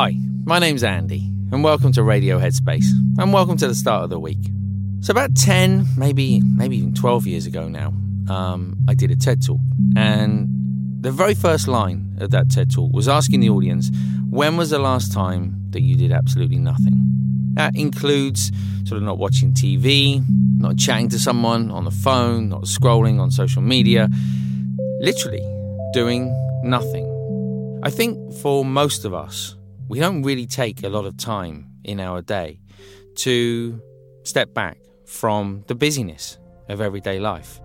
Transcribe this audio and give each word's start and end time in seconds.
Hi, 0.00 0.16
my 0.44 0.60
name's 0.60 0.84
Andy, 0.84 1.28
and 1.50 1.64
welcome 1.64 1.90
to 1.90 2.04
Radio 2.04 2.38
Headspace, 2.38 2.86
and 3.18 3.32
welcome 3.32 3.56
to 3.56 3.66
the 3.66 3.74
start 3.74 4.04
of 4.04 4.10
the 4.10 4.20
week. 4.20 4.38
So, 5.00 5.10
about 5.10 5.34
10, 5.34 5.88
maybe, 5.96 6.40
maybe 6.40 6.76
even 6.76 6.94
12 6.94 7.26
years 7.26 7.46
ago 7.46 7.66
now, 7.66 7.92
um, 8.32 8.76
I 8.88 8.94
did 8.94 9.10
a 9.10 9.16
TED 9.16 9.44
Talk, 9.44 9.58
and 9.96 10.48
the 11.00 11.10
very 11.10 11.34
first 11.34 11.66
line 11.66 12.16
of 12.20 12.30
that 12.30 12.48
TED 12.48 12.72
Talk 12.72 12.92
was 12.92 13.08
asking 13.08 13.40
the 13.40 13.50
audience, 13.50 13.90
when 14.30 14.56
was 14.56 14.70
the 14.70 14.78
last 14.78 15.12
time 15.12 15.60
that 15.70 15.82
you 15.82 15.96
did 15.96 16.12
absolutely 16.12 16.60
nothing? 16.60 16.94
That 17.54 17.74
includes 17.74 18.52
sort 18.84 18.98
of 18.98 19.02
not 19.02 19.18
watching 19.18 19.52
TV, 19.52 20.24
not 20.58 20.76
chatting 20.76 21.08
to 21.08 21.18
someone 21.18 21.72
on 21.72 21.84
the 21.84 21.90
phone, 21.90 22.50
not 22.50 22.66
scrolling 22.66 23.18
on 23.18 23.32
social 23.32 23.62
media, 23.62 24.08
literally 25.00 25.42
doing 25.92 26.30
nothing. 26.62 27.80
I 27.82 27.90
think 27.90 28.32
for 28.34 28.64
most 28.64 29.04
of 29.04 29.12
us, 29.12 29.56
we 29.88 29.98
don't 29.98 30.22
really 30.22 30.46
take 30.46 30.82
a 30.84 30.88
lot 30.88 31.06
of 31.06 31.16
time 31.16 31.66
in 31.82 31.98
our 31.98 32.20
day 32.20 32.60
to 33.16 33.80
step 34.22 34.52
back 34.52 34.78
from 35.06 35.64
the 35.66 35.74
busyness 35.74 36.38
of 36.68 36.80
everyday 36.80 37.18
life. 37.18 37.60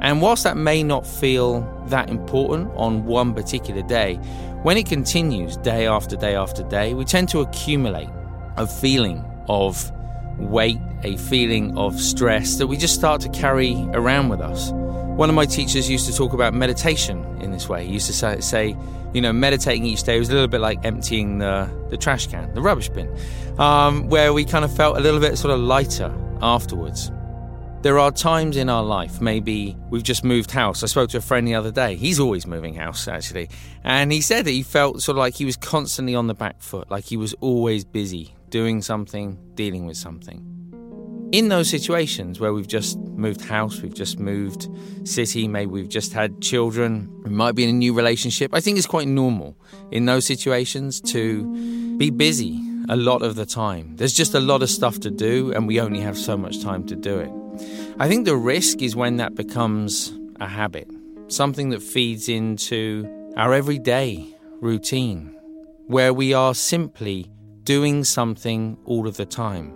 And 0.00 0.22
whilst 0.22 0.44
that 0.44 0.56
may 0.56 0.82
not 0.82 1.06
feel 1.06 1.60
that 1.88 2.10
important 2.10 2.70
on 2.76 3.04
one 3.04 3.34
particular 3.34 3.82
day, 3.82 4.14
when 4.62 4.76
it 4.76 4.86
continues 4.86 5.56
day 5.58 5.86
after 5.86 6.16
day 6.16 6.34
after 6.34 6.62
day, 6.64 6.94
we 6.94 7.04
tend 7.04 7.28
to 7.30 7.40
accumulate 7.40 8.08
a 8.56 8.66
feeling 8.66 9.24
of 9.48 9.90
weight, 10.38 10.78
a 11.02 11.16
feeling 11.16 11.76
of 11.76 12.00
stress 12.00 12.56
that 12.56 12.66
we 12.66 12.76
just 12.76 12.94
start 12.94 13.20
to 13.22 13.28
carry 13.30 13.74
around 13.92 14.28
with 14.28 14.40
us. 14.40 14.72
One 15.16 15.30
of 15.30 15.34
my 15.34 15.46
teachers 15.46 15.88
used 15.88 16.04
to 16.08 16.14
talk 16.14 16.34
about 16.34 16.52
meditation 16.52 17.40
in 17.40 17.50
this 17.50 17.70
way. 17.70 17.86
He 17.86 17.94
used 17.94 18.06
to 18.06 18.42
say, 18.42 18.76
you 19.14 19.22
know, 19.22 19.32
meditating 19.32 19.86
each 19.86 20.02
day 20.02 20.18
was 20.18 20.28
a 20.28 20.32
little 20.32 20.46
bit 20.46 20.60
like 20.60 20.84
emptying 20.84 21.38
the, 21.38 21.70
the 21.88 21.96
trash 21.96 22.26
can, 22.26 22.52
the 22.52 22.60
rubbish 22.60 22.90
bin, 22.90 23.10
um, 23.58 24.10
where 24.10 24.34
we 24.34 24.44
kind 24.44 24.62
of 24.62 24.76
felt 24.76 24.98
a 24.98 25.00
little 25.00 25.18
bit 25.18 25.38
sort 25.38 25.54
of 25.54 25.60
lighter 25.60 26.14
afterwards. 26.42 27.10
There 27.80 27.98
are 27.98 28.10
times 28.10 28.58
in 28.58 28.68
our 28.68 28.82
life, 28.82 29.22
maybe 29.22 29.74
we've 29.88 30.02
just 30.02 30.22
moved 30.22 30.50
house. 30.50 30.82
I 30.82 30.86
spoke 30.86 31.08
to 31.10 31.16
a 31.16 31.22
friend 31.22 31.48
the 31.48 31.54
other 31.54 31.70
day. 31.70 31.96
He's 31.96 32.20
always 32.20 32.46
moving 32.46 32.74
house, 32.74 33.08
actually. 33.08 33.48
And 33.84 34.12
he 34.12 34.20
said 34.20 34.44
that 34.44 34.50
he 34.50 34.62
felt 34.62 35.00
sort 35.00 35.16
of 35.16 35.20
like 35.20 35.34
he 35.34 35.46
was 35.46 35.56
constantly 35.56 36.14
on 36.14 36.26
the 36.26 36.34
back 36.34 36.60
foot, 36.60 36.90
like 36.90 37.04
he 37.04 37.16
was 37.16 37.32
always 37.40 37.86
busy, 37.86 38.34
doing 38.50 38.82
something, 38.82 39.38
dealing 39.54 39.86
with 39.86 39.96
something. 39.96 40.55
In 41.32 41.48
those 41.48 41.68
situations 41.68 42.38
where 42.38 42.52
we've 42.52 42.68
just 42.68 42.98
moved 42.98 43.40
house, 43.40 43.80
we've 43.82 43.94
just 43.94 44.18
moved 44.18 44.68
city, 45.04 45.48
maybe 45.48 45.70
we've 45.70 45.88
just 45.88 46.12
had 46.12 46.40
children, 46.40 47.10
we 47.24 47.30
might 47.30 47.54
be 47.54 47.64
in 47.64 47.70
a 47.70 47.72
new 47.72 47.92
relationship, 47.92 48.54
I 48.54 48.60
think 48.60 48.78
it's 48.78 48.86
quite 48.86 49.08
normal 49.08 49.56
in 49.90 50.06
those 50.06 50.24
situations 50.24 51.00
to 51.02 51.96
be 51.96 52.10
busy 52.10 52.60
a 52.88 52.96
lot 52.96 53.22
of 53.22 53.34
the 53.34 53.46
time. 53.46 53.96
There's 53.96 54.12
just 54.12 54.34
a 54.34 54.40
lot 54.40 54.62
of 54.62 54.70
stuff 54.70 55.00
to 55.00 55.10
do, 55.10 55.52
and 55.52 55.66
we 55.66 55.80
only 55.80 56.00
have 56.00 56.16
so 56.16 56.36
much 56.36 56.62
time 56.62 56.86
to 56.86 56.94
do 56.94 57.18
it. 57.18 57.30
I 57.98 58.08
think 58.08 58.24
the 58.24 58.36
risk 58.36 58.82
is 58.82 58.94
when 58.94 59.16
that 59.16 59.34
becomes 59.34 60.16
a 60.40 60.46
habit, 60.46 60.88
something 61.28 61.70
that 61.70 61.82
feeds 61.82 62.28
into 62.28 63.32
our 63.36 63.52
everyday 63.52 64.24
routine, 64.60 65.34
where 65.86 66.14
we 66.14 66.34
are 66.34 66.54
simply 66.54 67.30
doing 67.64 68.04
something 68.04 68.78
all 68.84 69.08
of 69.08 69.16
the 69.16 69.26
time. 69.26 69.72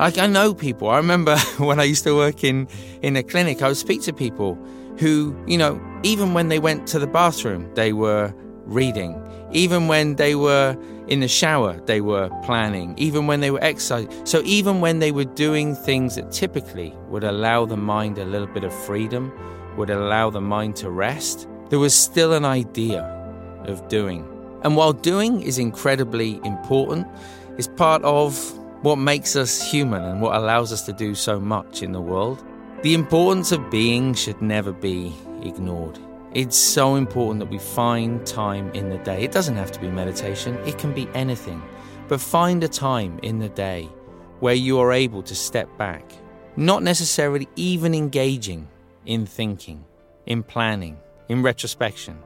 Like 0.00 0.16
I 0.16 0.26
know 0.26 0.54
people. 0.54 0.88
I 0.88 0.96
remember 0.96 1.36
when 1.58 1.78
I 1.78 1.84
used 1.84 2.04
to 2.04 2.16
work 2.16 2.42
in 2.42 2.66
in 3.02 3.16
a 3.16 3.22
clinic, 3.22 3.60
I 3.60 3.68
would 3.68 3.76
speak 3.76 4.00
to 4.02 4.14
people 4.14 4.58
who, 4.98 5.36
you 5.46 5.58
know, 5.58 5.78
even 6.02 6.32
when 6.32 6.48
they 6.48 6.58
went 6.58 6.86
to 6.88 6.98
the 6.98 7.06
bathroom, 7.06 7.70
they 7.74 7.92
were 7.92 8.32
reading. 8.64 9.14
Even 9.52 9.88
when 9.88 10.16
they 10.16 10.34
were 10.34 10.74
in 11.08 11.20
the 11.20 11.28
shower, 11.28 11.78
they 11.84 12.00
were 12.00 12.30
planning. 12.44 12.94
Even 12.96 13.26
when 13.26 13.40
they 13.40 13.50
were 13.50 13.62
exercising. 13.62 14.10
So 14.24 14.40
even 14.44 14.80
when 14.80 15.00
they 15.00 15.12
were 15.12 15.24
doing 15.24 15.74
things 15.74 16.14
that 16.14 16.32
typically 16.32 16.94
would 17.08 17.24
allow 17.24 17.66
the 17.66 17.76
mind 17.76 18.16
a 18.16 18.24
little 18.24 18.46
bit 18.46 18.64
of 18.64 18.72
freedom, 18.72 19.30
would 19.76 19.90
allow 19.90 20.30
the 20.30 20.40
mind 20.40 20.76
to 20.76 20.90
rest, 20.90 21.46
there 21.68 21.78
was 21.78 21.94
still 21.94 22.32
an 22.32 22.46
idea 22.46 23.02
of 23.66 23.86
doing. 23.88 24.26
And 24.62 24.76
while 24.76 24.94
doing 24.94 25.42
is 25.42 25.58
incredibly 25.58 26.40
important, 26.44 27.06
it's 27.58 27.68
part 27.68 28.02
of 28.02 28.59
what 28.82 28.96
makes 28.96 29.36
us 29.36 29.70
human 29.70 30.02
and 30.02 30.22
what 30.22 30.36
allows 30.36 30.72
us 30.72 30.82
to 30.82 30.92
do 30.92 31.14
so 31.14 31.38
much 31.38 31.82
in 31.82 31.92
the 31.92 32.00
world. 32.00 32.42
The 32.82 32.94
importance 32.94 33.52
of 33.52 33.70
being 33.70 34.14
should 34.14 34.40
never 34.40 34.72
be 34.72 35.14
ignored. 35.42 35.98
It's 36.32 36.56
so 36.56 36.94
important 36.94 37.40
that 37.40 37.50
we 37.50 37.58
find 37.58 38.24
time 38.26 38.70
in 38.72 38.88
the 38.88 38.98
day. 38.98 39.22
It 39.22 39.32
doesn't 39.32 39.56
have 39.56 39.70
to 39.72 39.80
be 39.80 39.90
meditation, 39.90 40.54
it 40.66 40.78
can 40.78 40.94
be 40.94 41.08
anything. 41.12 41.62
But 42.08 42.20
find 42.20 42.64
a 42.64 42.68
time 42.68 43.18
in 43.22 43.38
the 43.38 43.48
day 43.50 43.84
where 44.40 44.54
you 44.54 44.78
are 44.78 44.92
able 44.92 45.22
to 45.24 45.34
step 45.34 45.68
back, 45.76 46.10
not 46.56 46.82
necessarily 46.82 47.48
even 47.56 47.94
engaging 47.94 48.66
in 49.04 49.26
thinking, 49.26 49.84
in 50.26 50.42
planning, 50.42 50.98
in 51.28 51.42
retrospection, 51.42 52.18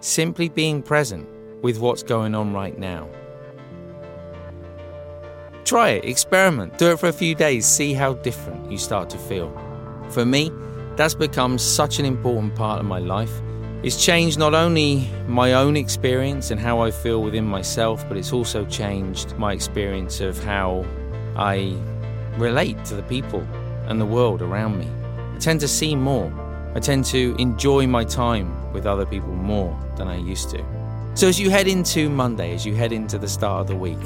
simply 0.00 0.48
being 0.48 0.82
present 0.82 1.28
with 1.62 1.78
what's 1.78 2.02
going 2.02 2.34
on 2.34 2.52
right 2.52 2.78
now. 2.78 3.08
Try 5.74 5.88
it, 5.88 6.04
experiment, 6.04 6.78
do 6.78 6.92
it 6.92 7.00
for 7.00 7.08
a 7.08 7.12
few 7.12 7.34
days, 7.34 7.66
see 7.66 7.94
how 7.94 8.14
different 8.14 8.70
you 8.70 8.78
start 8.78 9.10
to 9.10 9.18
feel. 9.18 9.52
For 10.10 10.24
me, 10.24 10.52
that's 10.94 11.14
become 11.14 11.58
such 11.58 11.98
an 11.98 12.04
important 12.04 12.54
part 12.54 12.78
of 12.78 12.86
my 12.86 13.00
life. 13.00 13.32
It's 13.82 14.00
changed 14.00 14.38
not 14.38 14.54
only 14.54 15.10
my 15.26 15.54
own 15.54 15.76
experience 15.76 16.52
and 16.52 16.60
how 16.60 16.78
I 16.80 16.92
feel 16.92 17.24
within 17.24 17.44
myself, 17.44 18.08
but 18.08 18.16
it's 18.16 18.32
also 18.32 18.64
changed 18.66 19.36
my 19.36 19.52
experience 19.52 20.20
of 20.20 20.38
how 20.44 20.86
I 21.34 21.76
relate 22.36 22.84
to 22.84 22.94
the 22.94 23.02
people 23.02 23.40
and 23.88 24.00
the 24.00 24.06
world 24.06 24.42
around 24.42 24.78
me. 24.78 24.86
I 25.34 25.38
tend 25.40 25.58
to 25.58 25.66
see 25.66 25.96
more. 25.96 26.32
I 26.76 26.78
tend 26.78 27.04
to 27.06 27.34
enjoy 27.40 27.88
my 27.88 28.04
time 28.04 28.72
with 28.72 28.86
other 28.86 29.06
people 29.06 29.32
more 29.32 29.76
than 29.96 30.06
I 30.06 30.18
used 30.18 30.50
to. 30.50 30.64
So, 31.14 31.26
as 31.26 31.40
you 31.40 31.50
head 31.50 31.66
into 31.66 32.08
Monday, 32.10 32.54
as 32.54 32.64
you 32.64 32.76
head 32.76 32.92
into 32.92 33.18
the 33.18 33.28
start 33.28 33.62
of 33.62 33.66
the 33.66 33.74
week, 33.74 33.98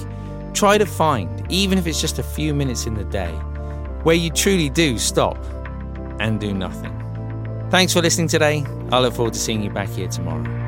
Try 0.55 0.79
to 0.79 0.87
find, 0.87 1.45
even 1.51 1.79
if 1.79 1.87
it's 1.87 2.01
just 2.01 2.19
a 2.19 2.23
few 2.23 2.55
minutes 2.55 2.87
in 2.87 2.95
the 2.95 3.05
day, 3.05 3.33
where 4.03 4.17
you 4.17 4.31
truly 4.31 4.69
do 4.69 4.99
stop 4.99 5.37
and 6.21 6.41
do 6.41 6.53
nothing. 6.53 6.95
Thanks 7.71 7.93
for 7.93 8.01
listening 8.01 8.29
today. 8.29 8.65
I 8.91 9.01
look 9.01 9.15
forward 9.15 9.35
to 9.35 9.41
seeing 9.41 9.63
you 9.63 9.71
back 9.71 9.89
here 9.89 10.09
tomorrow. 10.09 10.68